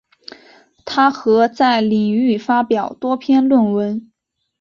[0.83, 4.11] 她和在领域发表多篇论文。